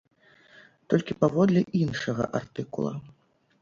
[0.93, 2.93] Толькі паводле іншага артыкула.